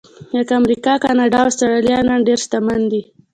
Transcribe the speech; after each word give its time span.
لکه 0.35 0.53
امریکا، 0.61 0.93
کاناډا 1.03 1.39
او 1.41 1.49
اسټرالیا 1.51 1.97
نن 2.07 2.19
ډېر 2.27 2.39
شتمن 2.45 2.81
دي. 2.91 3.01